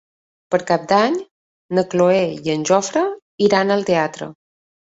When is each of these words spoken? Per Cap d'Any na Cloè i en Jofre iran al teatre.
Per 0.53 0.59
Cap 0.71 0.87
d'Any 0.91 1.17
na 1.79 1.83
Cloè 1.91 2.23
i 2.47 2.53
en 2.57 2.67
Jofre 2.71 3.05
iran 3.49 3.77
al 3.77 3.87
teatre. 3.93 4.33